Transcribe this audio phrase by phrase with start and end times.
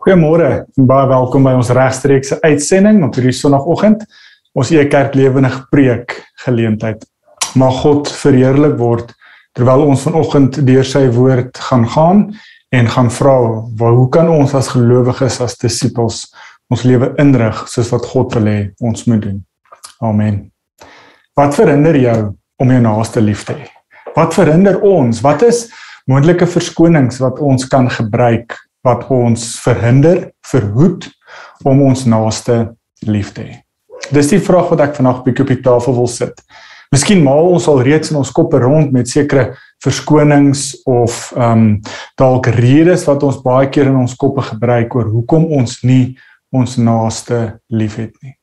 [0.00, 0.46] Goeiemôre
[0.80, 4.06] en baie welkom by ons regstreekse uitsending op hierdie Sondagoggend.
[4.56, 7.02] Ons Ee Kerk lewendig preek geleentheid.
[7.60, 9.10] Mag God verheerlik word
[9.52, 12.22] terwyl ons vanoggend deur sy woord gaan gaan
[12.72, 13.34] en gaan vra,
[13.76, 16.22] hoe kan ons as gelowiges as disippels
[16.72, 19.36] ons lewe inrig soos wat God wil hê ons moet doen?
[20.00, 20.40] Amen.
[21.36, 22.16] Wat verhinder jou
[22.56, 23.68] om jou naaste lief te hê?
[24.16, 25.20] Wat verhinder ons?
[25.20, 25.66] Wat is
[26.08, 28.56] moontlike verskonings wat ons kan gebruik
[28.86, 31.08] wat ons verhinder, verhoed
[31.68, 32.62] om ons naaste
[33.06, 33.58] lief te hê.
[34.10, 36.40] Dis die vraag wat ek vandag bietjie op die tafel wil sit.
[36.90, 39.52] Miskien maal ons al reeds in ons koppe rond met sekere
[39.84, 41.68] verskonings of ehm um,
[42.18, 46.16] dalk redes wat ons baie keer in ons koppe gebruik oor hoekom ons nie
[46.50, 47.38] ons naaste
[47.70, 48.34] liefhet nie.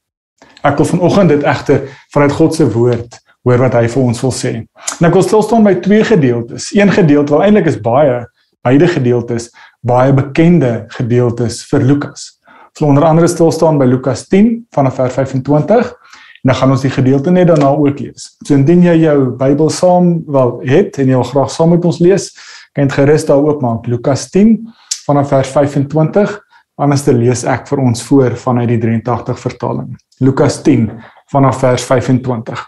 [0.64, 1.84] Ek wil vanoggend dit egter
[2.16, 4.54] vanuit God se woord hoor wat hy vir ons wil sê.
[4.98, 6.72] En ek wil stil staan by twee gedeeltes.
[6.76, 8.24] Een gedeelte wat eintlik is baie
[8.68, 9.52] beide gedeeltes
[9.88, 12.34] baie bekende gedeeltes vir Lukas.
[12.78, 15.92] Ons onder andere stil staan by Lukas 10 vanaf vers 25
[16.38, 18.30] en dan gaan ons die gedeelte net daarna ook lees.
[18.46, 22.00] So indien jy jou Bybel saam wil het en jy wil graag saam met ons
[22.04, 22.30] lees,
[22.76, 24.60] kan jy gerus daar oopmaak Lukas 10
[25.08, 26.36] vanaf vers 25.
[26.78, 29.96] Anders te lees ek vir ons voor vanuit die 83 vertaling.
[30.22, 30.92] Lukas 10
[31.34, 32.64] vanaf vers 25.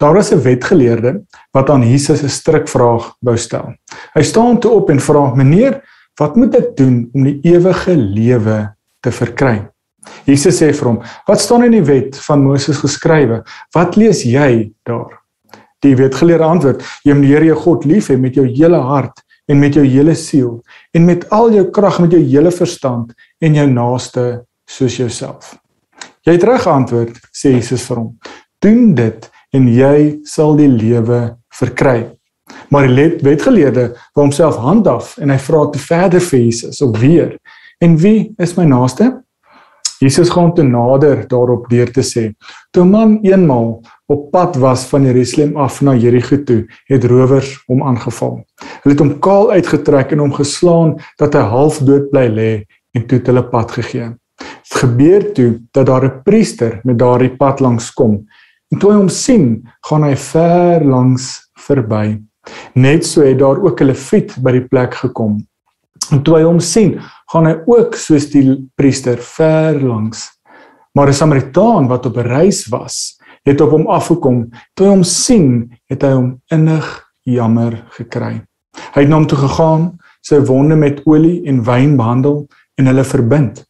[0.00, 1.22] Daar is 'n wetgeleerde
[1.52, 3.74] wat aan Jesus 'n strikvraag wou stel.
[4.14, 5.82] Hy staan toe op en vra: "Meneer,
[6.20, 8.58] wat moet ek doen om die ewige lewe
[9.00, 9.58] te verkry?"
[10.26, 13.42] Jesus sê vir hom: "Wat staan in die wet van Moses geskrywe?
[13.74, 15.18] Wat lees jy daar?"
[15.80, 19.22] Die wetgeleerde antwoord: "Jy moet die Here jou God lief hê met jou hele hart
[19.48, 20.62] en met jou hele siel
[20.94, 25.56] en met al jou krag met jou hele verstand en jou naaste soos jouself."
[26.26, 28.18] Jy het reg geantwoord, sê Jesus vir hom.
[28.60, 32.10] Doen dit en jy sal die lewe verkry.
[32.68, 37.34] Maar die wetgeleerde wou homself handaf en hy vra te verder vir Jesus of weer.
[37.80, 39.22] En wie is my naaste?
[40.00, 42.32] Jesus gaan te nader daarop deur te sê:
[42.72, 47.82] "Toe man eenmal op pad was van Jerusalem af na Jerigo toe, het rowers hom
[47.82, 48.40] aangeval.
[48.82, 52.50] Hulle het hom kaal uitgetrek en hom geslaan dat hy half dood bly lê
[52.96, 54.08] en toe hulle pad gegee.
[54.40, 58.24] Dit gebeur toe dat daar 'n priester met daardie pad langs kom.
[58.72, 62.29] En toe hy hom sien, gaan hy ver langs verby.
[62.74, 65.46] Net so het daar ook 'n leviet by die plek gekom.
[66.10, 67.00] En toe hy hom sien,
[67.32, 70.40] gaan hy ook soos die priester ver langs.
[70.92, 74.50] Maar 'n Samaritaan wat op 'n reis was, het op hom afgekom.
[74.74, 78.42] Toe hy hom sien, het hy hom innig jammer gekry.
[78.94, 83.04] Hy het na hom toe gegaan, sy wonde met olie en wyn behandel en hulle
[83.04, 83.64] verbind.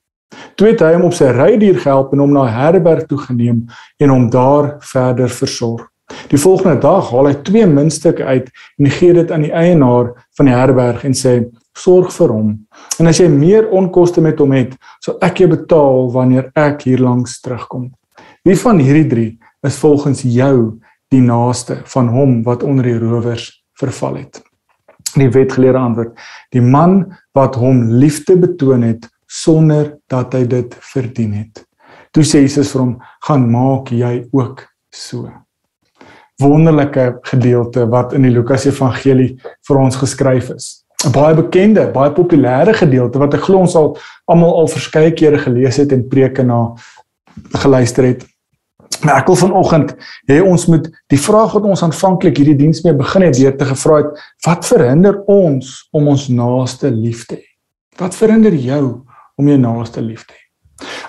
[0.54, 3.66] Toe het hy hom op sy rydier gehelp en hom na herberg toe geneem
[3.98, 5.89] en hom daar verder versorg.
[6.30, 10.50] Die volgende dag haal hy twee muntstukke uit en gee dit aan die eienaar van
[10.50, 11.34] die herberg en sê:
[11.76, 12.66] "Sorg vir hom.
[12.98, 16.98] En as jy meer onkoste met hom het, sal ek jou betaal wanneer ek hier
[16.98, 17.90] langs terugkom."
[18.44, 23.62] Wie van hierdie drie is volgens jou die naaste van hom wat onder die rowers
[23.78, 24.42] verval het?
[25.14, 26.18] Die wetgeleerde antwoord:
[26.50, 31.62] "Die man wat hom liefde betoon het sonder dat hy dit verdien het.
[32.10, 32.96] Toe sê Jesus vir hom:
[33.26, 35.30] "Gaan maak jy ook so."
[36.40, 39.34] Wonderlike gedeelte wat in die Lukas Evangelie
[39.68, 40.84] vir ons geskryf is.
[41.04, 43.96] 'n Baie bekende, baie populêre gedeelte wat ek glo ons al
[44.26, 46.74] almal al verskeie kere gelees het en preke na
[47.62, 48.26] geluister het.
[49.04, 49.94] Maar ek wil vanoggend
[50.28, 53.64] hê ons moet die vraag wat ons aanvanklik hierdie diens mee begin het deur te
[53.64, 54.10] gevra het,
[54.44, 57.48] wat verhinder ons om ons naaste lief te hê?
[57.96, 59.00] Wat verhinder jou
[59.40, 60.44] om jou naaste lief te hê.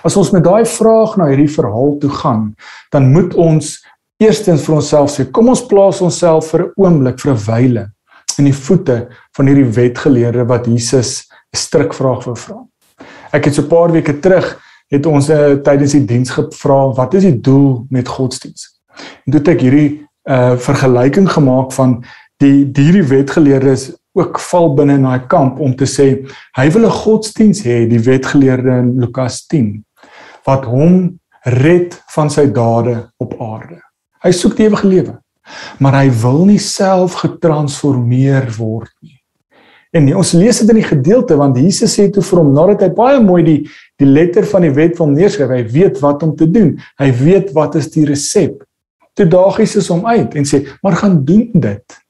[0.04, 2.52] As ons met daai vraag na hierdie verhaal toe gaan,
[2.92, 3.74] dan moet ons
[4.22, 7.84] eerstens vir onsself sê, kom ons plaas onsself vir 'n oomblik, vir 'n wyle
[8.38, 12.58] in die voete van hierdie wetgeleerde wat Jesus 'n strikvraag wou vra.
[13.32, 14.58] Ek het so 'n paar weke terug
[14.90, 18.68] het ons uh, tydens die diens gevra, wat is die doel met godsdiens?
[19.24, 22.04] En toe het hierdie uh vergelyking gemaak van
[22.38, 26.06] die hierdie wetgeleerdes ook val binne in daai kamp om te sê
[26.58, 29.84] hy wil 'n godsdiens hê die wetgeleerde in Lukas 10
[30.44, 33.80] wat hom red van sy dade op aarde.
[34.22, 35.16] Hy soek die ewige lewe.
[35.82, 39.18] Maar hy wil nie self getransformeer word nie.
[39.92, 42.86] En nie, ons lees dit in die gedeelte want Jesus sê toe vir hom nadat
[42.86, 43.58] hy baie mooi die
[44.00, 46.72] die letter van die wet van neerskryf, hy weet wat om te doen.
[46.98, 48.62] Hy weet wat is die resep.
[49.18, 52.02] Toe daag Jesus hom uit en sê, "Maar gaan doen dit."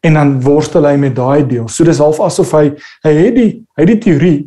[0.00, 1.68] en dan worstel hy met daai deel.
[1.68, 2.66] So dis half asof hy
[3.06, 4.38] hy het die hy het die teorie,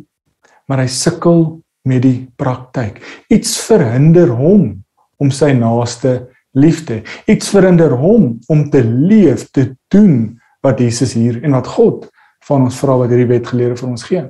[0.68, 1.44] maar hy sukkel
[1.88, 3.00] met die praktyk.
[3.32, 4.82] Iets verhinder hom
[5.22, 7.02] om sy naaste lief te hê.
[7.34, 12.08] Iets verhinder hom om te leef, te doen wat Jesus hier en wat God
[12.46, 14.24] van ons vra wat hierdie wetgeleerde vir ons gee.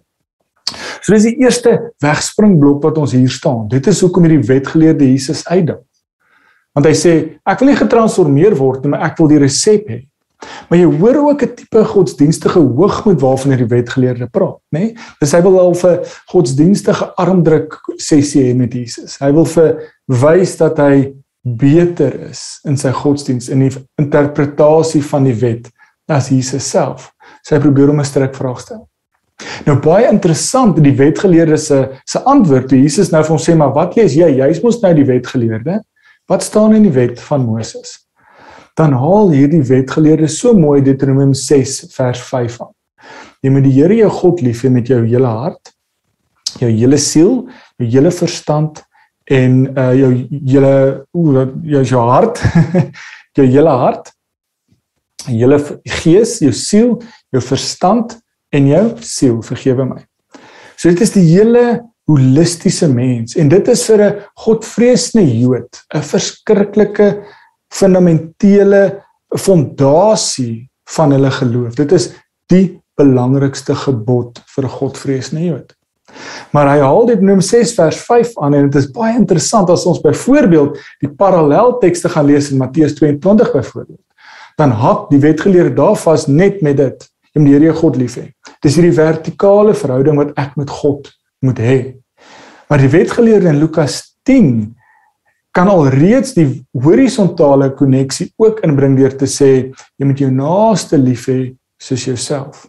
[1.02, 3.66] So dis die eerste wegspringblok wat ons hier staan.
[3.72, 5.82] Dit is hoekom hierdie wetgeleerde Jesus uitdaag.
[6.72, 7.12] Want hy sê
[7.44, 10.00] ek wil nie getransformeer word nie, maar ek wil die resep hê.
[10.70, 14.78] Maar jy hoor ook 'n tipe godsdienstige hoogmoed waarvan hierdie wetgeleerde praat, nê?
[14.78, 14.94] Nee?
[15.20, 16.00] Dis hy wil al vir
[16.32, 19.18] godsdienstige armdruk sessie hê met Jesus.
[19.20, 25.26] Hy wil vir wys dat hy beter is in sy godsdiens in die interpretasie van
[25.26, 25.70] die wet
[26.12, 27.10] as Jesus self.
[27.46, 28.88] Sy probeer om 'n stryk vraag stel.
[29.66, 33.72] Nou baie interessant die wetgeleerde se se antwoord toe Jesus nou vir hom sê maar
[33.74, 34.28] wat lees jy?
[34.38, 35.80] Jy's mos nou die wetgeleerde.
[36.28, 37.98] Wat staan in die wet van Moses?
[38.78, 42.72] Dan haal hierdie wetgeleerde so mooi Deuteronomium 6 vers 5 aan.
[43.42, 45.72] Jy moet die Here jou God lief hê met jou hele hart,
[46.60, 48.82] jou hele siel, jou hele verstand
[49.32, 50.74] en uh jou hele
[51.16, 52.42] ooh jou jou hart,
[53.36, 54.10] jou hele hart,
[55.28, 55.58] hele
[56.02, 56.96] gees, jou siel,
[57.32, 58.18] jou verstand
[58.52, 60.02] en jou siel, vergewe my.
[60.76, 61.64] So dit is die hele
[62.10, 67.08] holistiese mens en dit is vir 'n godvreesende Jood 'n verskriklike
[67.72, 69.02] fundamentele
[69.38, 71.74] fondasie van hulle geloof.
[71.74, 72.12] Dit is
[72.50, 75.72] die belangrikste gebod vir 'n godvreesende Jood.
[76.52, 79.86] Maar hy haal dit Numeri 6 vers 5 aan en dit is baie interessant as
[79.88, 84.02] ons byvoorbeeld die paralleltekste gaan lees in Matteus 22 byvoorbeeld.
[84.60, 87.96] Dan hak die wetgeleerde daar vas net met dit jy moet die Here jou God
[87.96, 88.26] lief hê.
[88.62, 91.08] Dis hierdie vertikale verhouding wat ek met God
[91.44, 91.78] moet hê.
[92.68, 94.52] Maar die wetgeleerde in Lukas 10
[95.56, 96.46] kan al reeds die
[96.84, 101.40] horisontale koneksie ook inbring deur te sê jy moet jou naaste lief hê
[101.80, 102.66] soos jouself.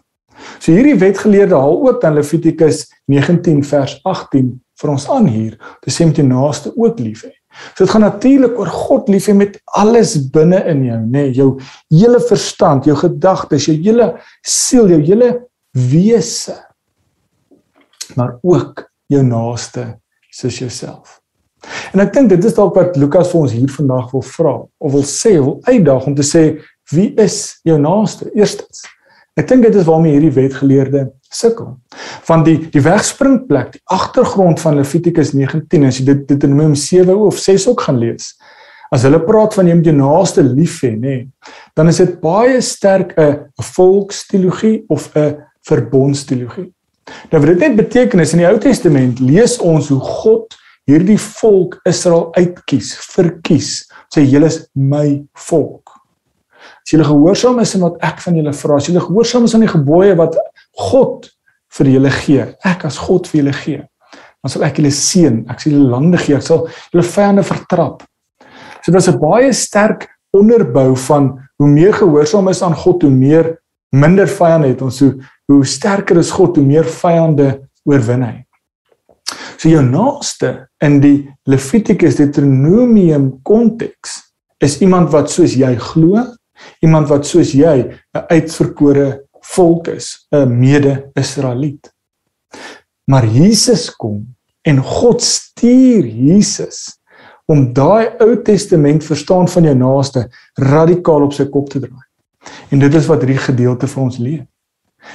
[0.58, 5.56] So hierdie wetgeleerde haal ook dan Levitikus 19 vers 18 vir ons aan hier.
[5.84, 7.32] Dit sê met jou naaste ook lief hê.
[7.74, 11.34] So dit gaan natuurlik oor God lief hê met alles binne in jou, nê, nee,
[11.36, 11.48] jou
[11.94, 15.30] hele verstand, jou gedagtes, jou hele siel, jou hele
[15.90, 16.56] wese.
[18.18, 19.86] Maar ook jou naaste
[20.34, 21.20] soos jouself.
[21.94, 24.92] En ek dink dit is dalk wat Lukas vir ons hier vandag wil vra of
[24.92, 26.44] wil sê, wil uitdaag om te sê
[26.92, 28.28] wie is jou naaste?
[28.36, 28.82] Eerstens.
[29.34, 31.72] Ek dink dit is waarmee hierdie wetgeleerde sukkel.
[32.28, 36.78] Van die die wegspringplek, die agtergrond van Levitikus 19 as jy dit dit in Numeri
[36.78, 38.34] 7 of 6 ook gaan lees.
[38.94, 41.16] As hulle praat van jy moet jou naaste lief hê, nê,
[41.74, 46.70] dan is dit baie sterk 'n volksteologie of 'n verbondsteologie.
[47.32, 50.54] Nou wat dit net beteken is in die Ou Testament lees ons hoe God
[50.86, 53.84] hierdie volk Israel uitkies, verkies.
[54.14, 55.83] Sê julle is my volk.
[56.84, 59.64] As julle gehoorsaam is aan wat ek van julle vra, as julle gehoorsaam is aan
[59.64, 60.36] die gebooie wat
[60.90, 61.30] God
[61.78, 63.84] vir julle gee, ek as God vir julle gee,
[64.44, 68.04] dan sal ek julle seën, ek sal julle lande gee, ek sal julle vyande vertrap.
[68.84, 73.10] So dit is 'n baie sterk onderbou van hoe meer gehoorsaam is aan God, hoe
[73.10, 73.58] meer
[73.92, 75.14] minder vyande het ons, hoe
[75.46, 78.36] hoe sterker is God, hoe meer vyande oorwin hy.
[79.58, 84.20] So jou naaste in die Levitikus Deuteronomium konteks
[84.64, 86.24] is iemand wat soos jy glo,
[86.80, 87.76] iemand wat soos jy
[88.14, 89.24] 'n uitverkore
[89.54, 91.92] volk is, 'n mede-Israeliet.
[93.04, 96.98] Maar Jesus kom en God stuur Jesus
[97.46, 102.08] om daai Ou Testament verstaan van jou naaste radikaal op sy kop te draai.
[102.70, 104.46] En dit is wat hierdie gedeelte vir ons leer.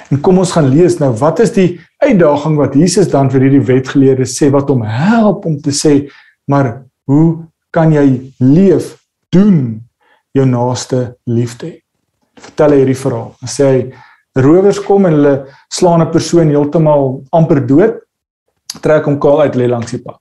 [0.09, 3.65] En kom ons gaan lees nou wat is die uitdaging wat Jesus dan vir hierdie
[3.65, 5.93] wetgeleerde sê wat hom help om te sê
[6.49, 8.05] maar hoe kan jy
[8.37, 8.95] leef
[9.33, 9.88] doen
[10.39, 11.73] jou naaste liefde?
[12.39, 13.33] Vertel hy hierdie verhaal.
[13.41, 13.81] Hy sê hy
[14.39, 15.35] rowers kom en hulle
[15.71, 17.99] slaan 'n persoon heeltemal amper dood
[18.81, 20.19] trek hom kaal uit lê langs die pad.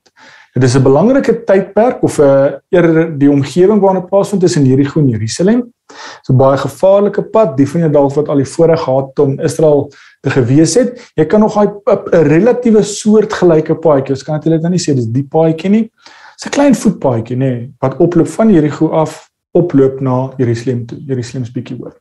[0.54, 5.00] Dit is 'n belangrike tydperk of 'n uh, eerder die omgewing waarna plaasvind tussen Jerigo
[5.00, 5.60] en Jerusalem.
[5.86, 9.06] Dit is 'n baie gevaarlike pad, die van jou dalk wat al die voorreg gehad
[9.08, 11.12] het om Israel te gewees het.
[11.14, 11.70] Jy kan nog 'n
[12.10, 15.90] relatiewe soortgelyke paadjie, ons kan natuurlik nou nie sê dis die paadjie nie.
[16.34, 19.27] Dit's 'n klein voetpaadjie nê nee, wat oploop van Jerigo af
[19.58, 20.98] oploop na Jerusalem toe.
[21.08, 21.96] Jerusalem's bietjie hoër.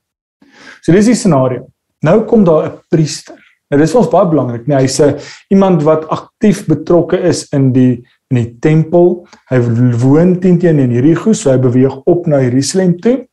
[0.82, 1.68] So dis die scenario.
[2.06, 3.38] Nou kom daar 'n priester.
[3.70, 5.18] Nou dis vir ons baie belangrik, nee, hy's 'n
[5.52, 9.28] iemand wat aktief betrokke is in die in die tempel.
[9.50, 9.60] Hy
[10.04, 13.28] woon teen teen in Jerigo, so hy beweeg op na Jerusalem toe.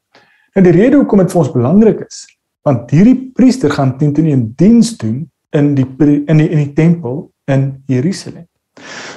[0.54, 2.26] Nou die rede hoekom dit vir ons belangrik is,
[2.64, 5.87] want hierdie priester gaan teen teen 'n diens doen in die
[6.26, 8.47] in die in die tempel in Jerusalem.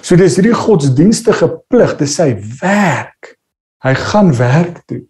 [0.02, 3.37] So dis hierdie godsdienstige plig, dis sy werk.
[3.86, 5.10] Hy gaan werk doen.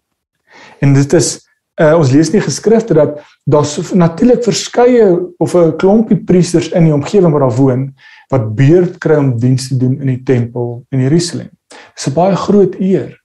[0.80, 1.48] En dit is
[1.80, 5.06] uh, ons lees nie geskrifte dat daar's natuurlik verskeie
[5.38, 7.94] of 'n klompie priesters in die omgewing waar daar woon
[8.28, 11.50] wat beurt kry om diens te doen in die tempel in Jerusalem.
[11.94, 13.16] Dis 'n baie groot eer.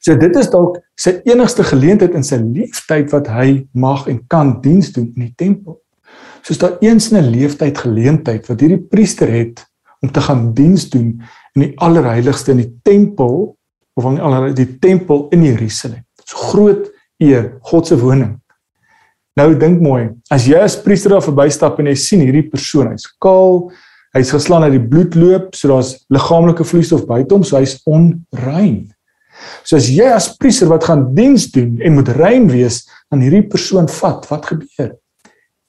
[0.00, 4.60] So dit is dalk sy enigste geleentheid in sy lewenstyd wat hy mag en kan
[4.60, 5.80] diens doen in die tempel.
[6.42, 9.66] Soos daar eens 'n leeftyd geleentheid wat hierdie priester het
[10.00, 11.20] om te gaan diens doen
[11.54, 13.56] in die allerheiligste in die tempel
[13.98, 16.04] in die allerheiligste die tempel in Jerusalem.
[16.24, 18.36] So groot eer, God se woning.
[19.38, 23.06] Nou dink mooi, as jy as priester daar verbystap en jy sien hierdie persoon, hy's
[23.22, 23.68] kaal,
[24.16, 28.88] hy's geslaan uit die bloed loop, so daar's liggaamlike vloeistof buite hom, so hy's onrein.
[29.64, 32.82] So as jy as priester wat gaan diens doen en moet rein wees,
[33.12, 34.92] dan hierdie persoon vat, wat gebeur?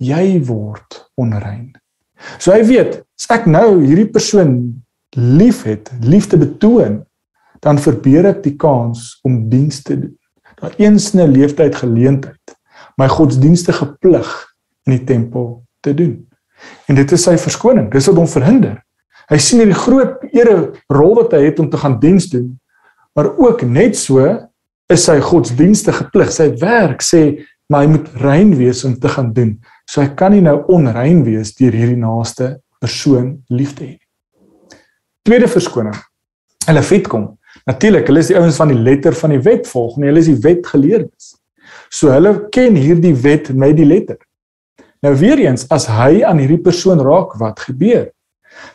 [0.02, 1.70] Jy word onrein.
[2.42, 4.58] So hy weet, as ek nou hierdie persoon
[5.16, 7.02] liefhet, liefde betoon,
[7.62, 10.18] dan verbeur ek die kans om diens te doen.
[10.62, 12.58] Daar eens 'n leeftyd geleentheid
[12.98, 14.30] my godsdienstige plig
[14.86, 16.28] in die tempel te doen.
[16.88, 17.90] En dit is sy verskoning.
[17.92, 18.82] Dis wat hom verhinder.
[19.32, 22.60] Hy sien hierdie groot ere rol wat hy het om te gaan diens doen,
[23.16, 24.26] maar ook net so
[24.92, 29.30] is sy godsdienstige plig, sy werk sê maar hy moet rein wees om te gaan
[29.32, 29.54] doen.
[29.88, 33.96] So hy kan nie nou onrein wees deur hierdie naaste persoon lief te hê.
[35.24, 35.96] Tweede verskoning.
[36.68, 37.30] Hulle wet kom.
[37.70, 40.30] Natuurlik, hulle is die ouens van die letter van die wet volg, nie hulle is
[40.32, 41.36] die wetgeleerdes.
[41.94, 44.20] So hulle ken hierdie wet met die letter.
[45.02, 48.10] Nou weer eens, as hy aan hierdie persoon raak, wat gebeur?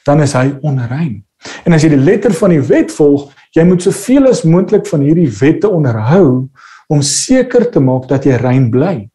[0.06, 1.22] Dan is hy onrein.
[1.66, 5.04] En as jy die letter van die wet volg, jy moet soveel as moontlik van
[5.06, 6.48] hierdie wette onderhou
[6.92, 9.06] om seker te maak dat jy rein bly.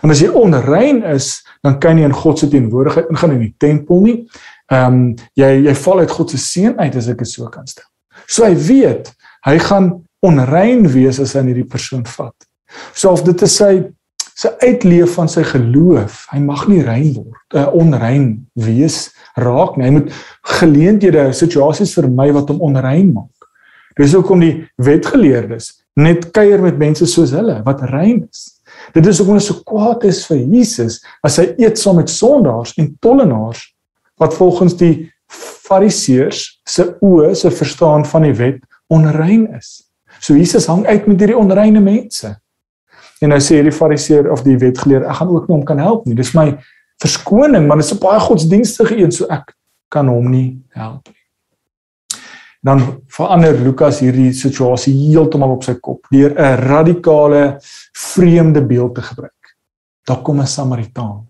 [0.00, 3.54] Want as jy onrein is, dan kan jy in God se teenwoordigheid ingaan in die
[3.60, 4.18] tempel nie.
[4.72, 5.02] Ehm um,
[5.36, 7.84] jy jy val uit God se seën uit as ek dit so kan stel.
[8.26, 9.12] So hy weet,
[9.46, 9.90] hy gaan
[10.24, 12.36] onrein wees as hy hierdie persoon vat.
[12.96, 13.74] So of dit is sy
[14.34, 16.24] sy uitleef van sy geloof.
[16.32, 18.26] Hy mag nie rein word, uh, onrein
[18.58, 19.86] wees raak nie.
[19.86, 20.10] Hy moet
[20.58, 23.30] geleenthede, situasies vermy wat hom onrein maak.
[23.94, 25.70] Dis hoekom die wetgeleerdes
[26.02, 28.48] net kuier met mense soos hulle wat rein is.
[28.94, 32.74] Dit is hoekom hulle so kwaad is vir Jesus as hy eet saam met sondaars
[32.82, 33.62] en tollenaars
[34.18, 34.94] wat volgens die
[35.64, 38.60] fariseërs se oë se verstaan van die wet
[38.92, 39.82] onrein is.
[40.20, 42.30] So Jesus hang uit met hierdie onreine mense.
[43.22, 46.06] En nou sê hierdie fariseer of die wetgeleerde, ek gaan ook nie hom kan help
[46.06, 46.16] nie.
[46.18, 46.50] Dis my
[47.02, 49.54] verskoning, maar dit is 'n baie godsdienstige een, so ek
[49.88, 51.20] kan hom nie help nie.
[52.64, 57.60] Dan verander Lukas hierdie situasie heeltemal op sy kop deur 'n radikale
[57.92, 59.56] vreemde beeld te gebruik.
[60.06, 61.28] Daar kom 'n Samaritaan.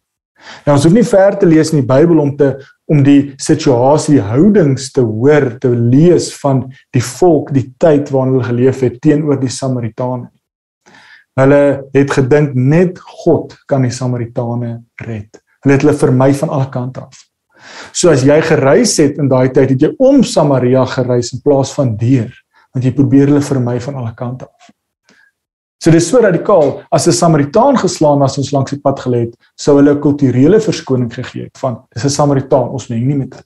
[0.64, 2.56] Nou ons hoef nie ver te lees in die Bybel om te
[2.90, 8.34] om die situasie, die houdings te hoor, te lees van die volk, die tyd waarin
[8.36, 10.28] hulle geleef het teenoor die Samaritane.
[11.40, 11.62] Hulle
[11.94, 15.40] het gedink net God kan die Samaritane red.
[15.64, 17.24] Hulle het hulle vermy van alle kante af.
[17.96, 21.72] So as jy gereis het in daai tyd, het jy om Samaria gereis in plaas
[21.74, 22.30] van deur,
[22.74, 24.72] want jy probeer hulle vermy van alle kante af.
[25.84, 29.34] So dis so radikaal as 'n Samaritaan geslaan was ons langs die pad gelê het,
[29.56, 33.34] sou hulle 'n kulturele verskoning gegee het van dis 'n Samaritaan, ons meng nie met
[33.34, 33.44] hulle.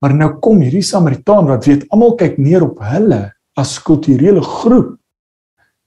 [0.00, 5.00] Maar nou kom hierdie Samaritaan wat weet almal kyk neer op hulle as kulturele groep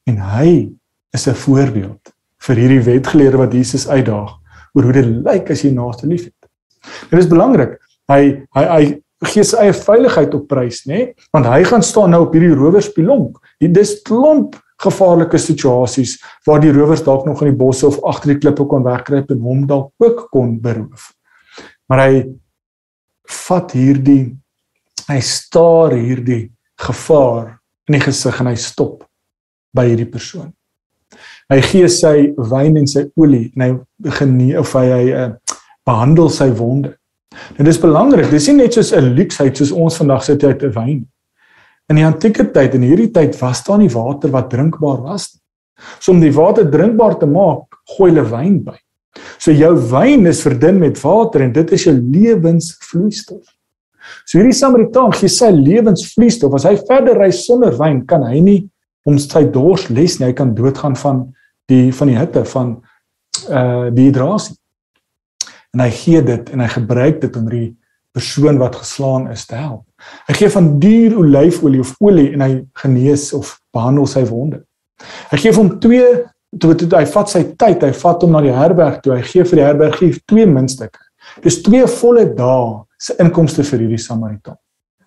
[0.04, 0.72] En hy
[1.16, 4.32] is 'n voorbeeld vir hierdie wetgeleerde wat Jesus uitdaag
[4.74, 6.36] oor hoe dit lyk as jy naaste liefhet.
[7.10, 7.80] Dit is belangrik.
[8.10, 10.94] Hy hy hy gee sy eie veiligheid op prys, nê?
[10.94, 11.14] Nee?
[11.32, 13.38] Want hy gaan staan nou op hierdie rowerspilonk.
[13.60, 18.34] Dit is klomp gevaarlike situasies waar die rowers dalk nog in die bosse of agter
[18.34, 21.12] die klippe kon wegkruip en hom dalk ook kon beroof.
[21.90, 22.24] Maar hy
[23.48, 24.34] vat hierdie
[25.10, 27.58] hy staar hierdie gevaar
[27.90, 29.04] in die gesig en hy stop
[29.76, 30.52] by hierdie persoon.
[31.52, 35.32] Hy gee sy wyn en sy olie en hy genie of hy hy uh,
[35.88, 36.94] behandel sy wonde.
[37.58, 38.30] Dit is belangrik.
[38.32, 41.02] Dis nie net soos 'n luksheid soos ons vandag sit uit 'n wyn.
[41.92, 45.42] In die antieke tyd en hierdie tyd was daar nie water wat drinkbaar was nie.
[46.00, 48.78] So om die water drinkbaar te maak, gooi hulle wyn by.
[49.42, 53.44] So jou wyn is verdun met water en dit is jou lewensvloeistof.
[54.24, 56.56] So hierdie Samaritaan gee sy lewensvloeistof.
[56.58, 58.60] As hy verder reis sonder wyn, kan hy nie
[59.08, 61.26] om sy dors les nie, hy kan doodgaan van
[61.72, 62.76] die van die hitte van
[63.50, 64.56] uh dehydrasie.
[65.74, 67.70] En hy gee dit en hy gebruik dit om die
[68.14, 69.84] persoon wat geslaan is te help.
[70.28, 72.52] Hy gee van duur olyfolie of olie en hy
[72.84, 74.64] genees of behandel sy wonde.
[75.32, 76.06] Hy gee hom twee
[76.62, 79.16] toe toe hy vat sy tyd, hy vat hom na die herberg toe.
[79.18, 81.02] Hy gee vir die herberg gee twee muntstukke.
[81.44, 84.60] Dis twee volle dae se inkomste vir hierdie Samaritaan.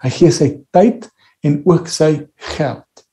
[0.02, 1.06] Hy gee sy tyd
[1.46, 2.10] en ook sy
[2.56, 3.04] geld.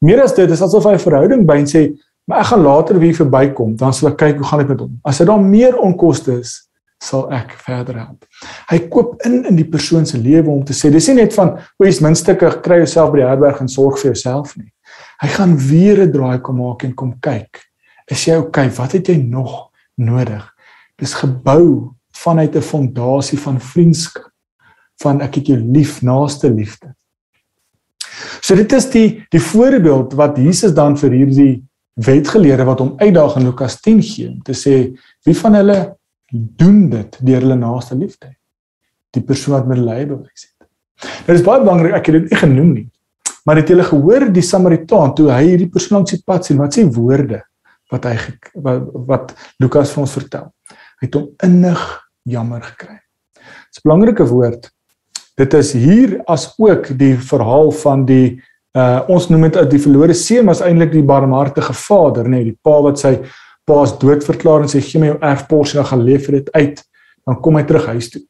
[0.00, 1.92] Meer as dit is asof hy 'n verhouding by en sê,
[2.26, 5.00] "Maar ek gaan later weer verbykom, dan sal ek kyk hoe gaan dit met hom.
[5.04, 6.69] As hy dan meer onkoste is,
[7.02, 8.24] sal ek verder help."
[8.70, 11.58] Hy koop in in die persoon se lewe om te sê, dis nie net van,
[11.78, 14.72] "O, jy's minstukke, kry jouself by die herberg en sorg vir jouself nie."
[15.20, 17.60] Hy gaan weer 'n draai kom maak en kom kyk.
[18.10, 18.36] Is jy?
[18.36, 18.70] Okay?
[18.70, 20.54] Wat het jy nog nodig?
[20.96, 24.30] Dis gebou vanuit 'n fondasie van vriendskap,
[25.02, 26.94] van ek het jou lief, naaste liefde.
[28.40, 31.64] So dit is die die voorbeeld wat Jesus dan vir hierdie
[31.94, 34.74] wetgeleerde wat hom uitdaag in Lukas 10 gee om te sê
[35.24, 35.78] wie van hulle
[36.30, 38.32] doen dit deur hulle naaste liefde?
[39.10, 40.68] Die persoon wat medelee bewys het.
[41.26, 42.88] Nou dis baie belangrik ek het dit nie genoem nie.
[43.44, 46.76] Maar het julle gehoor die Samaritaan toe hy hierdie persoon langs die pad sien, wat
[46.76, 47.42] sê woorde
[47.90, 48.16] wat hy
[48.54, 49.32] wat, wat
[49.62, 50.50] Lukas vir ons vertel?
[51.00, 51.80] Hy het hom innig
[52.28, 53.00] jammer gekry.
[53.70, 54.70] Dis 'n belangrike woord.
[55.36, 58.40] Dit is hier as ook die verhaal van die
[58.76, 62.44] uh ons noem dit die verlore seun, maar is eintlik die barmhartige vader, nê, nee,
[62.44, 63.18] die pa wat sy
[63.70, 66.82] pa's dood verklaar en sê gee my jou erfporsie en gaan leef dit uit,
[67.26, 68.22] dan kom hy terug huis toe.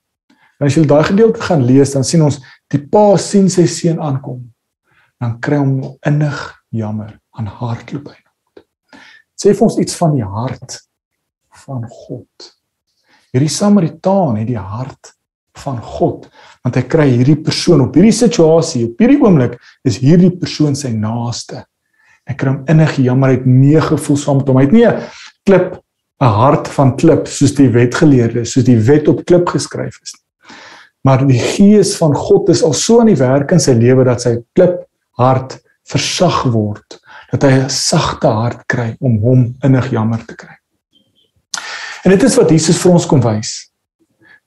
[0.60, 2.36] En as jy daai gedeelte gaan lees, dan sien ons
[2.72, 4.42] die pa sien sy seun aankom.
[5.20, 6.40] Dan kry hom innig
[6.76, 8.18] jammer aan hartloop hy.
[9.40, 10.76] Sê vir ons iets van die hart
[11.64, 12.50] van God.
[13.32, 15.14] Hierdie Samaritaan het die hart
[15.60, 16.28] van God
[16.60, 19.56] want hy kry hierdie persoon op hierdie situasie op hierdie oomblik
[19.88, 21.64] is hierdie persoon sy naaste.
[22.28, 24.60] Hy kry hom innig jammer uit nee gevoel saam met hom.
[24.60, 24.84] Hy het nie
[25.44, 25.80] klip
[26.20, 30.14] 'n hart van klip soos die wetgeleerde soos die wet op klip geskryf is.
[31.02, 34.20] Maar die gees van God is al so aan die werk in sy lewe dat
[34.20, 34.84] sy klip
[35.16, 37.00] hart versag word
[37.32, 40.56] dat hy 'n sagte hart kry om hom innig jammer te kry.
[42.04, 43.70] En dit is wat Jesus vir ons kom wys.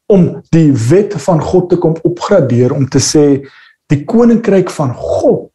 [0.06, 3.46] Om die wet van God te kom opgradeer om te sê
[3.88, 5.52] die koninkryk van God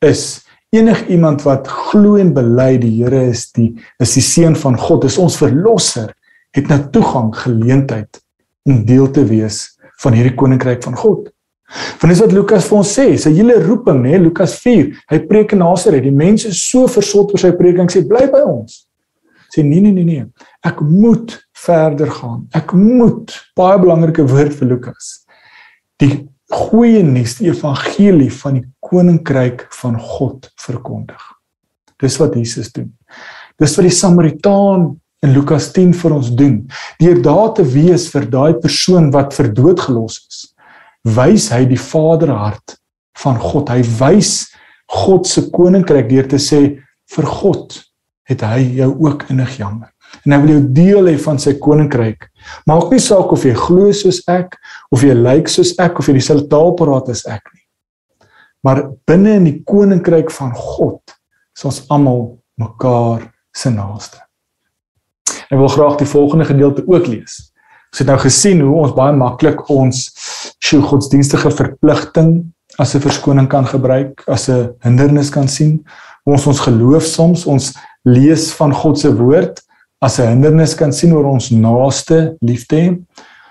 [0.00, 0.43] is
[0.74, 5.18] enigiemand wat glo en bely die Here is die is die seun van God, is
[5.20, 6.12] ons verlosser,
[6.54, 8.20] het nou toegang geleentheid
[8.68, 9.64] om deel te wees
[10.02, 11.30] van hierdie koninkryk van God.
[12.00, 15.54] Want dis wat Lukas vir ons sê, sy hele roeping, hè, Lukas 4, hy preek
[15.56, 18.84] in Nasaret, die mense is so versot oor sy preking, sê bly by ons.
[19.54, 20.26] Sê nee nee nee nee
[20.64, 22.44] ek moet verder gaan.
[22.56, 25.10] Ek moet baie belangrike woord vir Lukas.
[26.00, 31.22] Die goeie nuus die evangelie van die koninkryk van God verkondig.
[32.00, 32.92] Dis wat Jesus doen.
[33.60, 34.92] Dis wat die samaritaan
[35.24, 36.58] in Lukas 10 vir ons doen.
[37.00, 40.42] Deur daar te wees vir daai persoon wat vir dood gelos is
[41.04, 42.78] wys hy die vaderhart
[43.20, 43.68] van God.
[43.68, 44.48] Hy wys
[44.90, 46.62] God se koninkryk deur te sê
[47.14, 47.76] vir God
[48.28, 49.90] het hy jou ook innig jammer.
[50.24, 52.28] En hy wil jou deel hê van sy koninkryk.
[52.68, 54.56] Maak nie saak of jy glo soos ek
[54.94, 57.64] of jy lyk soos ek of jy dieselfde taal praat as ek nie.
[58.64, 61.16] Maar binne in die koninkryk van God
[61.56, 64.20] is ons almal mekaar se naaste.
[65.50, 67.36] Ek wil graag die volgende gedeelte ook lees.
[67.92, 70.06] Ons het nou gesien hoe ons baie maklik ons
[70.64, 72.40] sjoe godsdienstige verpligting
[72.78, 75.84] as 'n verskoning kan gebruik, as 'n hindernis kan sien.
[76.26, 77.72] Ons ons geloof soms ons
[78.04, 79.62] lees van God se woord
[80.04, 83.00] as 'n hindernis kan sien oor ons naaste liefde.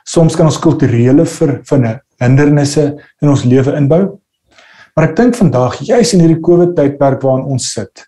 [0.05, 2.83] Soms kan ons kulturele vir vinne hindernisse
[3.21, 4.19] in ons lewe inbou.
[4.95, 8.05] Maar ek dink vandag, juis in hierdie COVID tydperk waarin ons sit,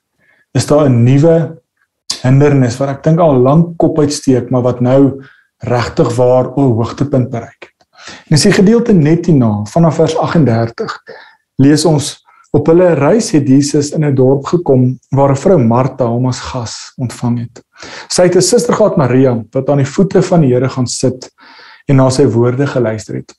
[0.53, 1.57] is daar 'n nuwe
[2.21, 5.21] hindernis wat ek dink al lank kop uitsteek, maar wat nou
[5.63, 7.87] regtig waar 'n hoogtepunt bereik het.
[8.29, 11.01] En as jy gedeelte net hierna vanaf vers 38
[11.57, 16.05] lees ons Op hulle reis het Jesus in 'n dorp gekom waar 'n vrou Martha
[16.05, 17.64] hom as gas ontvang het.
[18.09, 21.31] Sy het 'n suster gehad Maria wat aan die voete van die Here gaan sit
[21.87, 23.33] en na sy woorde geluister het.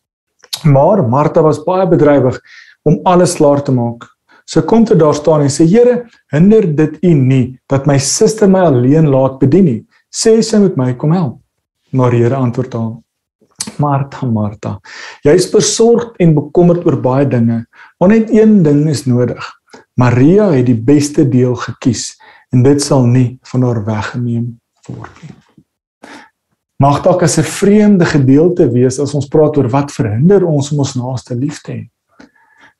[0.65, 2.39] Maar Martha was baie bedrywig
[2.85, 4.05] om alles klaar te maak.
[4.47, 8.49] Sy kom te daar staan en sê: "Here, hinder dit U nie dat my suster
[8.49, 9.87] my alleen laat bedien nie.
[10.11, 11.41] Sê sy moet my kom help."
[11.91, 12.97] Maar die Here antwoord haar:
[13.79, 14.79] Martha, Martha,
[15.25, 17.67] jy is besorgd en bekommerd oor baie dinge,
[18.01, 19.43] maar net een ding is nodig.
[19.97, 22.16] Maria het die beste deel gekies
[22.57, 24.55] en dit sal nie van haar weggeneem
[24.89, 25.35] word nie.
[26.81, 30.79] Mag dalk as 'n vreemde gedeelte wees as ons praat oor wat verhinder ons om
[30.79, 31.85] ons naaste lief te hê.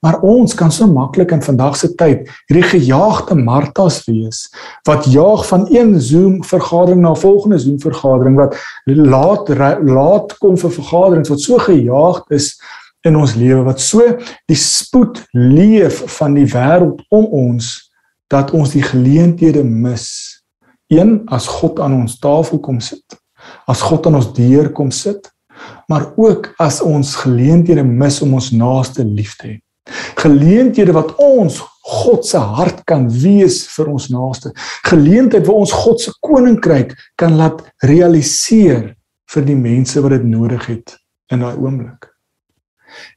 [0.05, 4.49] Maar ons kan so maklik in vandag se tyd hierdie gejaagde Martas wees
[4.87, 9.49] wat jaag van een Zoom vergadering na volgende Zoom vergadering wat laat
[9.83, 12.61] laat kom vir vergaderings wat so gejaagd is
[13.03, 14.01] in ons lewe wat so
[14.47, 17.86] die spoed leef van die wêreld om ons
[18.33, 20.09] dat ons die geleenthede mis.
[20.93, 23.19] Een as God aan ons tafel kom sit,
[23.67, 25.31] as God aan ons deur kom sit,
[25.91, 29.57] maar ook as ons geleenthede mis om ons naaste lief te hê.
[30.19, 34.51] Geleenthede wat ons God se hart kan wees vir ons naaste.
[34.89, 38.97] Geleentheid waar ons God se koninkryk kan laat realiseer
[39.31, 40.97] vir die mense wat dit nodig het
[41.31, 42.09] in daai oomblik.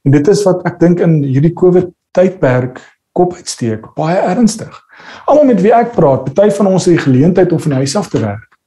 [0.06, 2.78] En dit is wat ek dink in hierdie covid tydperk
[3.12, 4.80] kop uitsteek baie ernstig
[5.26, 8.08] almal met wie ek praat party van ons het die geleentheid om van huis af
[8.08, 8.58] te werk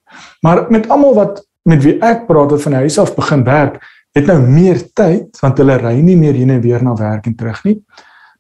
[0.42, 3.80] maar met almal wat met wie ek praat wat van huis af begin werk,
[4.14, 7.36] het nou meer tyd want hulle ry nie meer heen en weer na werk en
[7.40, 7.78] terug nie.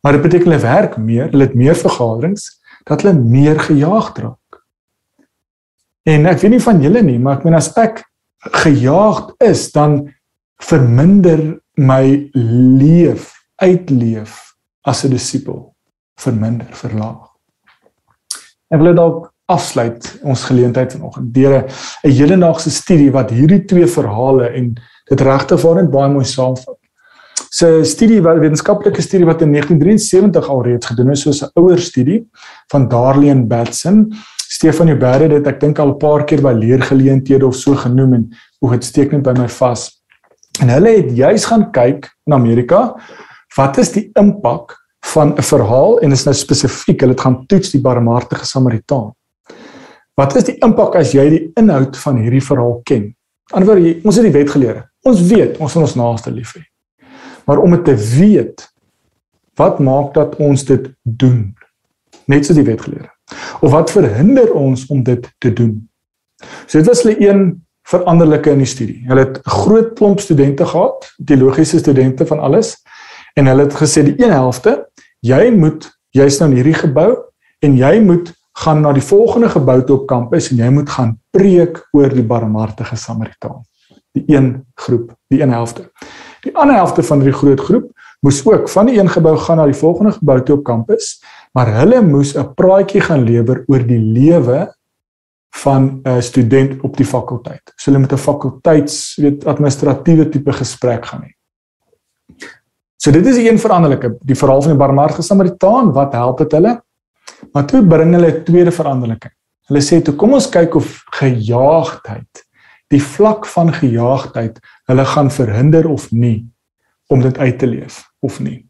[0.03, 2.49] Maar dit beteken hulle werk meer, hulle het meer vergaderings
[2.83, 4.59] dat hulle meer gejaag raak.
[6.03, 8.03] En ek weet nie van julle nie, maar ek meen as ek
[8.59, 10.01] gejaagd is, dan
[10.59, 13.31] verminder my leef,
[13.63, 14.51] uitleef
[14.83, 15.72] as 'n disipel
[16.23, 17.29] verminder, verlaag.
[18.73, 21.57] Ek wil dalk afsluit ons geleentheid vanoggend deur
[22.03, 24.73] 'n hedendaagse studie wat hierdie twee verhale en
[25.09, 26.79] dit regtig waarend baie mooi saamvat.
[27.49, 31.79] So 'n studie wat wetenskaplike studie wat in 1973 alreeds gedoen is soos 'n ouer
[31.79, 32.25] studie
[32.71, 34.13] van Darlene Batson.
[34.37, 38.13] Stefan Jubber het dit ek dink al 'n paar keer by leergeleenthede of so genoem
[38.13, 40.01] en hoe dit steek net by my vas.
[40.61, 42.95] En hulle het juis gaan kyk in Amerika
[43.55, 47.81] wat is die impak van 'n verhaal en is nou spesifiek hulle gaan toets die
[47.81, 49.11] barmhartige Samaritaan.
[50.13, 53.15] Wat is die impak as jy die inhoud van hierdie verhaal ken?
[53.51, 54.91] Anderswoorde, ons het die wet geleer.
[55.01, 56.63] Ons weet ons moet ons naaste lief hê.
[57.45, 58.73] Maar om dit te weet,
[59.55, 61.55] wat maak dat ons dit doen?
[62.25, 63.09] Net so die wet geleer.
[63.61, 65.89] Of wat verhinder ons om dit te doen?
[66.67, 69.03] So dit was hulle een veranderlike in die studie.
[69.07, 72.77] Hulle het 'n groot klomp studente gehad, teologiese studente van alles,
[73.33, 74.89] en hulle het gesê die een helfte,
[75.23, 77.11] jy moet jy's nou in hierdie gebou
[77.63, 78.33] en jy moet
[78.63, 82.25] gaan na die volgende gebou toe op kampus en jy moet gaan preek oor die
[82.27, 83.63] barmhartige Samaritaan.
[84.13, 85.87] Die een groep, die een helfte.
[86.43, 87.89] Die ander helfte van die groot groep
[88.23, 91.17] moes ook van die een gebou gaan na die volgende gebou toe op kampus,
[91.51, 94.73] maar hulle moes 'n praatjie gaan lewer oor die lewe
[95.63, 97.73] van 'n student op die fakulteit.
[97.75, 101.31] So hulle moet 'n fakulteits, weet, administratiewe tipe gesprek gaan hê.
[103.03, 106.77] So dit is een veranderlike, die verhaal van die barmhartige Samaritaan, wat help dit hulle?
[107.51, 109.29] Maar toe bring hulle 'n tweede veranderlike.
[109.67, 112.43] Hulle sê toe kom ons kyk of gejaagdheid,
[112.87, 116.47] die vlak van gejaagdheid, hulle gaan verhinder of nie
[117.09, 118.65] om dit uit te leef of nie.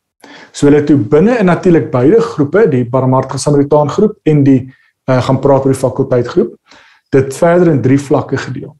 [0.51, 4.73] So hulle toe binne in natuurlik beide groepe, die Barmhartige Samaritaan groep en die
[5.09, 6.55] uh, gaan praat oor die fakulteit groep,
[7.11, 8.75] dit verder in drie vlakke gedeel.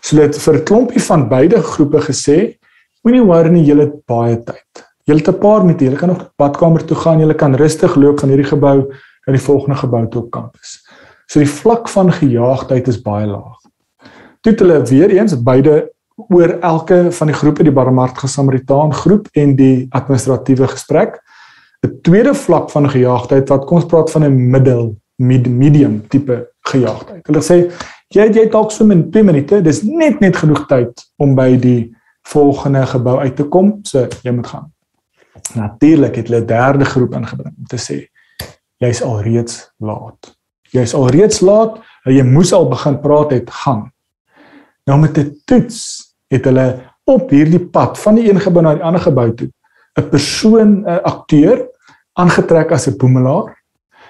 [0.00, 2.56] So hulle het vir 'n klompie van beide groepe gesê,
[3.04, 4.85] moenie worry nie, julle het baie tyd.
[5.06, 8.20] Julle het 'n paar minute, julle kan nog badkamer toe gaan, julle kan rustig loop
[8.20, 8.92] van hierdie gebou
[9.26, 10.82] in die volgende gebou toe op kampus.
[11.26, 13.58] So die vlak van gejaagdheid is baie laag.
[14.40, 19.56] Toe hulle weer eens beide oor elke van die groepe die barmhartige Samaritaan groep en
[19.56, 21.22] die administratiewe gesprek
[21.84, 26.48] 'n tweede vlak van gejaagdheid wat kom ons praat van 'n middel mid, medium tipe
[26.60, 27.26] gejaagdheid.
[27.26, 27.70] Hulle sê
[28.08, 31.94] jy jy dalk so in 2 minute, dis net net genoeg tyd om by die
[32.22, 34.75] volgende gebou uit te kom, so jy moet gaan.
[35.54, 38.08] Natuurlik het hulle 'n derde groep ingebring om te sê
[38.76, 40.36] jy's alreeds laat.
[40.70, 43.92] Jy's alreeds laat, jy moes al begin praat het gaan.
[44.84, 45.78] Nou met 'n toets
[46.28, 49.50] het hulle op hierdie pad van die een gebou na die ander gebou toe
[49.98, 51.68] 'n persoon, 'n akteur
[52.12, 53.56] aangetrek as 'n boemelaar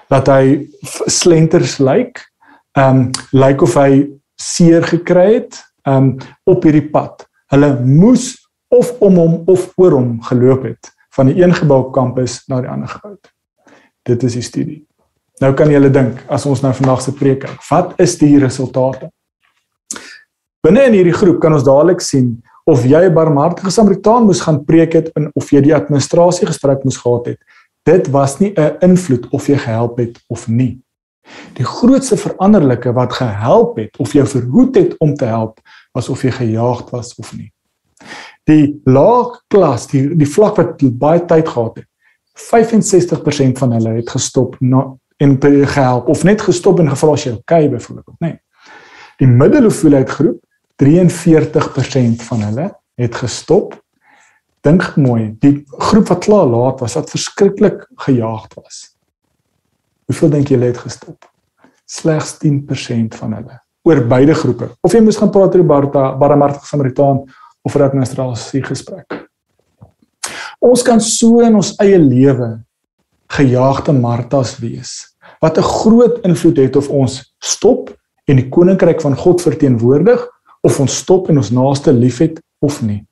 [0.09, 0.67] dat hy
[1.05, 2.31] slenters lyk,
[2.71, 7.27] ehm um, lyk of hy seer gekry het ehm um, op hierdie pad.
[7.47, 11.93] Hulle moes of om hom of oor hom geloop het van die een gebou op
[11.95, 13.17] kampus na die ander gebou.
[14.07, 14.81] Dit is die studie.
[15.41, 19.09] Nou kan julle dink as ons nou vandag se preek kyk, wat is die resultate?
[20.65, 24.65] Binne in hierdie groep kan ons dadelik sien of jy 'n barmhartige Samaritaan moes gaan
[24.65, 27.39] preek het en of jy die administrasie gesprek moes gehad het.
[27.85, 30.81] Dit was nie 'n invloed of jy gehelp het of nie.
[31.53, 35.59] Die grootste veranderlike wat gehelp het of jou verhoed het om te help
[35.93, 37.51] was of jy gejaagd was of nie.
[38.47, 41.87] Die laag klas, die die vlak wat baie tyd gehad het,
[42.37, 44.85] 65% van hulle het gestop na
[45.17, 48.27] en gehelp of net gestop en gevra as jy okay byvoorbeeld, nê.
[48.27, 48.39] Nee.
[49.17, 50.43] Die middelhoeveelheid groep
[50.77, 52.67] 43% van hulle
[53.01, 53.73] het gestop.
[54.61, 58.83] Dink mooi, die groep wat klaar laat was, wat verskriklik gejaagd was.
[60.05, 61.25] Hoeveel dink julle het gestop?
[61.87, 64.67] Slegs 10% van hulle oor beide groepe.
[64.83, 67.21] Of jy moes gaan praat oor die Barta, Baramartige Samaritaan
[67.61, 69.27] of 'n administrasie gesprek.
[70.59, 72.63] Ons kan so in ons eie lewe
[73.27, 79.15] gejaagde Martas wees wat 'n groot invloed het of ons stop en die koninkryk van
[79.15, 80.27] God verteenwoordig
[80.61, 83.05] of ons stop en ons naaste liefhet of nie.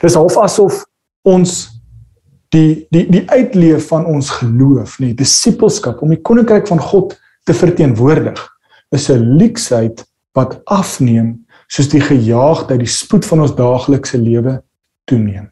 [0.00, 0.84] Dis half asof
[1.22, 1.68] ons
[2.48, 7.54] die die die uitleef van ons geloof, nê, disipelskap om die koninkryk van God te
[7.54, 8.40] verteenwoordig
[8.92, 11.41] is 'n leksheid wat afneem
[11.72, 14.58] soos die gejaagdheid, die spoed van ons daaglikse lewe
[15.08, 15.48] toeneem.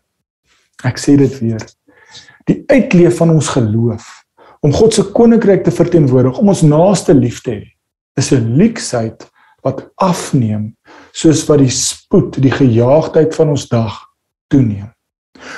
[0.85, 1.63] Ek sê dit weer.
[2.49, 4.09] Die uitleef van ons geloof
[4.61, 7.63] om God se koninkryk te verteenwoordig, om ons naaste lief te hê,
[8.21, 9.25] is 'n leksheid
[9.65, 10.77] wat afneem
[11.13, 13.97] soos wat die spoed, die gejaagdheid van ons dag
[14.53, 14.93] toeneem.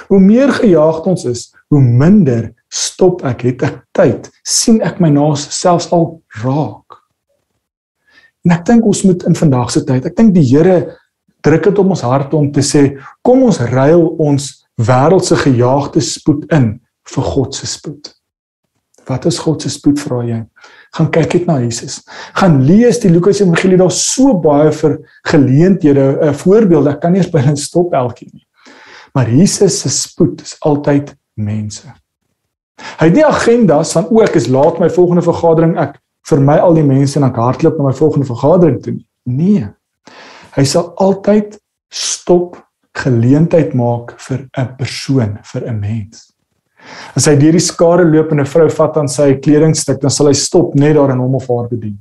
[0.09, 5.11] Hoe meer gejaagd ons is, hoe minder stop ek, het ek tyd, sien ek my
[5.11, 7.02] naas selfs al raak.
[8.47, 10.97] En ek dink ons moet in vandag se tyd, ek dink die Here
[11.43, 14.49] druk dit op ons harte om te sê, kom ons ruil ons
[14.81, 16.75] wêreldse gejaagde spoed in
[17.13, 18.13] vir God se spoed.
[19.09, 20.39] Wat is God se spoed vra jy?
[20.95, 22.01] Gaan kyk net na Jesus.
[22.39, 26.87] Gaan lees die Lukas Evangelie daar so baie vir geleenthede, 'n uh, voorbeeld.
[26.87, 28.47] Ek kan nie eens by hulle stop elkeen nie.
[29.15, 31.89] Maar Jesus se spoed is altyd mense.
[32.99, 35.99] Hy het nie agendas van o, ek is laat my volgende vergadering, ek
[36.29, 38.99] vermy al die mense en ek hardloop na my volgende vergadering toe.
[39.27, 39.67] Nee.
[40.57, 41.57] Hy sal altyd
[41.93, 42.59] stop
[43.03, 46.33] geleentheid maak vir 'n persoon, vir 'n mens.
[47.17, 50.27] As hy deur die skare loop en 'n vrou vat aan sy kledingstuk, dan sal
[50.27, 51.99] hy stop net daar en hom of haar bedien.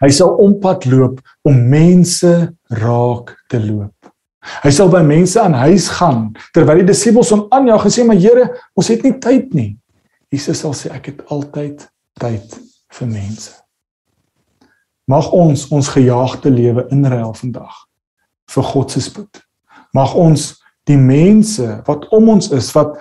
[0.00, 3.94] Hy sal ompad loop om mense raak te loop.
[4.62, 8.16] Hy sal by mense aan huis gaan terwyl die disippels hom aanjaag en sê maar
[8.16, 9.76] Here, ons het nie tyd nie.
[10.32, 13.52] Jesus sal sê ek het altyd tyd vir mense.
[15.10, 17.86] Mag ons ons gejaagde lewe inruil vandag
[18.50, 19.40] vir God se spoed.
[19.94, 20.52] Mag ons
[20.90, 22.98] die mense wat om ons is wat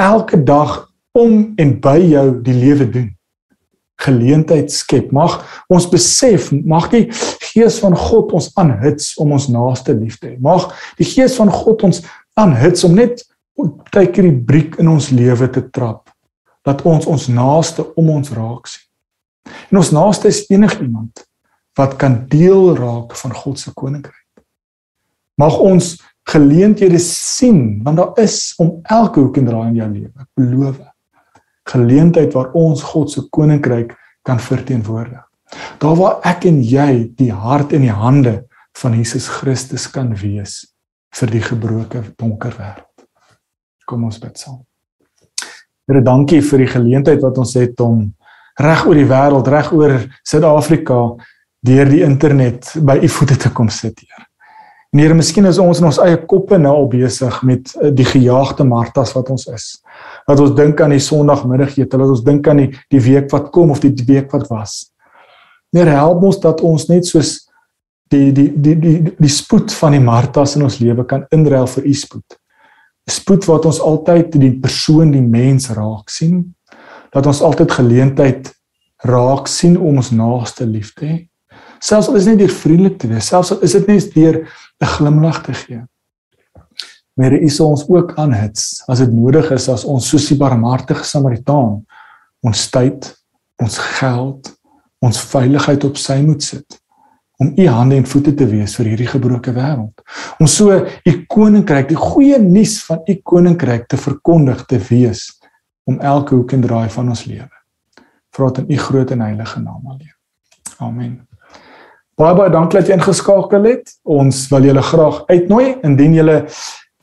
[0.00, 0.84] elke dag
[1.14, 3.10] om en by jou die lewe doen.
[4.02, 5.12] Geleentheid skep.
[5.14, 5.38] Mag
[5.72, 7.04] ons besef, mag die
[7.52, 10.38] gees van God ons aanhits om ons naaste lief te hê.
[10.42, 12.02] Mag die gees van God ons
[12.40, 13.22] aanhits om net
[13.94, 16.10] tydjie die briek in ons lewe te trap
[16.64, 18.83] dat ons ons naaste om ons raak sien.
[19.70, 21.24] En ons naaste is enigiemand
[21.78, 24.42] wat kan deel raak van God se koninkryk.
[25.40, 25.96] Mag ons
[26.30, 30.12] geleenthede sien want daar is om elke hoek en draai in jou lewe.
[30.14, 30.80] Ek beloof.
[31.68, 35.22] Geleentheid waar ons God se koninkryk kan verteenwoordig.
[35.78, 38.42] Daar waar ek en jy die hart en die hande
[38.78, 40.62] van Jesus Christus kan wees
[41.14, 43.06] vir die gebroke donker wêreld.
[43.86, 44.62] Kom ons bid saam.
[45.84, 48.06] Here, dankie vir die geleentheid wat ons het om
[48.60, 51.00] reg oor die wêreld, reg oor Suid-Afrika
[51.64, 54.26] deur die internet by u voete te kom sit, Here.
[54.94, 58.06] En Here, miskien is ons in ons eie koppe nou al besig met eh, die
[58.06, 59.64] gejaagde martas wat ons is.
[60.28, 63.72] Dat ons dink aan die Sondagmiddagete, dat ons dink aan die die week wat kom
[63.74, 64.84] of die, die week wat was.
[65.74, 67.40] Meer help ons dat ons net soos
[68.12, 71.90] die die die die die spoed van die martas in ons lewe kan inruil vir
[71.90, 72.38] u spoed.
[73.10, 76.54] Spoed wat ons altyd die persoon, die mens raak sien.
[77.14, 78.50] Dat ons altyd geleentheid
[79.06, 81.16] raak sien om ons naaste lief te hê.
[81.84, 84.36] Selfs al is dit nie deur vriendelik te wees, selfs al is dit net deur
[84.80, 85.82] 'n glimlag te gee.
[87.16, 91.84] Hy is ons ook aanhits as dit nodig is as ons soos die barmhartige Samaritaan
[92.42, 93.06] ons tyd,
[93.62, 94.50] ons geld,
[95.00, 96.80] ons veiligheid op sy moet sit
[97.42, 100.02] om u hande en voete te wees vir hierdie gebroke wêreld.
[100.38, 105.32] Om so u koninkryk, die goeie nuus van u koninkryk te verkondig te wees
[105.84, 107.50] om elke hoek en draai van ons lewe.
[108.34, 110.14] Vra dit in u groot en heilige naam alleen.
[110.78, 111.28] Amen.
[112.14, 113.94] Baie baie dankie dat jy ingeskakel het.
[114.02, 116.36] Ons wil julle graag uitnooi indien julle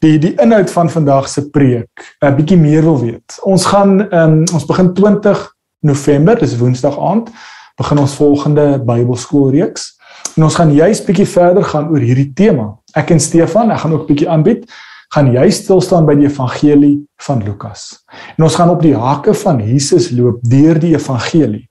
[0.02, 3.40] die die inhoud van vandag se preek 'n bietjie meer wil weet.
[3.44, 7.30] Ons gaan um, ons begin 20 November, dis Woensdag aand,
[7.78, 10.00] begin ons volgende Bybelskoolreeks.
[10.38, 12.78] En ons gaan juist bietjie verder gaan oor hierdie tema.
[12.94, 14.66] Ek en Stefan, ek gaan ook bietjie aanbied,
[15.12, 16.96] gaan juist stil staan by die evangelie
[17.26, 18.04] van Lukas.
[18.38, 21.66] En ons gaan op die hake van Jesus loop deur die evangelie.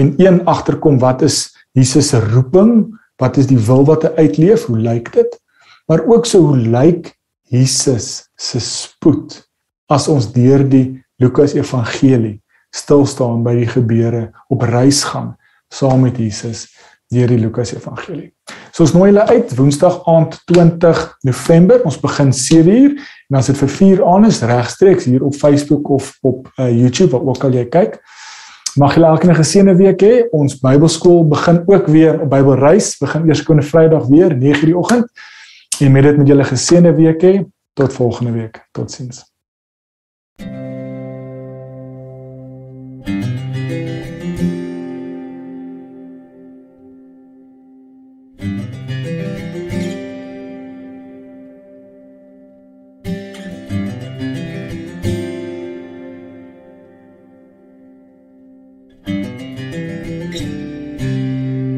[0.00, 2.88] En een agterkom wat is Jesus se roeping,
[3.20, 5.36] wat is die wil wat hy uitleef, hoe lyk dit?
[5.88, 7.12] Maar ook so hoe lyk
[7.48, 9.36] Jesus se spoed
[9.88, 12.38] as ons deur die Lukas Evangelie
[12.76, 15.32] stil staan by die gebeure op reis gaan
[15.72, 16.66] saam met Jesus
[17.08, 18.32] deur die Lukas Evangelie.
[18.72, 21.82] So ons nooi julle uit Woensdag aand 20 November.
[21.88, 26.12] Ons begin 7uur en as dit vir 4 aan is regstreeks hier op Facebook of
[26.22, 27.98] op uh, YouTube waar ook al jy kyk.
[28.78, 30.28] Mag julle elkeen 'n geseënde week hê.
[30.30, 35.10] Ons Bybelskool begin ook weer op Bybelreis, begin eers komende Vrydag weer 9:00 die oggend.
[35.80, 37.44] En met dit met julle geseënde week hê.
[37.72, 38.68] Tot volgende week.
[38.72, 39.24] Totsiens.
[40.38, 40.67] thank you